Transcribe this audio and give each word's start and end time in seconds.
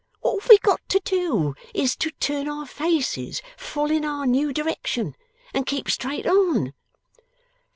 What 0.21 0.49
we 0.49 0.55
have 0.55 0.61
got 0.63 0.89
to 0.89 0.99
do, 1.01 1.53
is, 1.75 1.95
to 1.97 2.09
turn 2.09 2.49
our 2.49 2.65
faces 2.65 3.39
full 3.55 3.91
in 3.91 4.03
our 4.03 4.25
new 4.25 4.51
direction, 4.51 5.15
and 5.53 5.63
keep 5.67 5.91
straight 5.91 6.25
on. 6.25 6.73